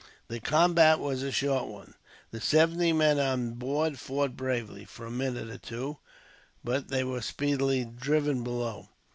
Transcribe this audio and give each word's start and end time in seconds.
The 0.29 0.39
combat 0.39 0.97
was 0.97 1.21
a 1.21 1.31
short 1.31 1.67
one. 1.67 1.93
The 2.31 2.41
seventy 2.41 2.91
men 2.91 3.19
on 3.19 3.53
board 3.53 3.99
fought 3.99 4.35
bravely, 4.35 4.83
for 4.83 5.05
a 5.05 5.11
minute 5.11 5.51
or 5.51 5.59
two, 5.59 5.99
but 6.63 6.87
they 6.87 7.03
were 7.03 7.21
speedily 7.21 7.85
driven 7.85 8.43
below. 8.43 8.89